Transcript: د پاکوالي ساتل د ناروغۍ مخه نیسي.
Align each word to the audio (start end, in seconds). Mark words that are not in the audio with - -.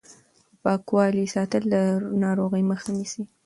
د 0.03 0.03
پاکوالي 0.63 1.25
ساتل 1.35 1.63
د 1.73 1.75
ناروغۍ 2.23 2.63
مخه 2.71 2.89
نیسي. 2.95 3.23